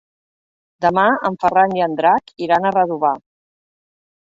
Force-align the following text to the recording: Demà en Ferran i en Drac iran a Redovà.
Demà 0.85 1.03
en 1.29 1.37
Ferran 1.43 1.77
i 1.81 1.85
en 1.87 1.95
Drac 2.01 2.35
iran 2.47 2.67
a 2.71 2.75
Redovà. 2.79 3.15